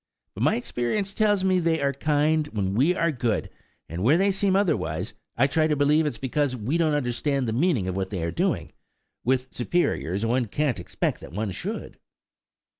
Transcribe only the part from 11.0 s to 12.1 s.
that one should."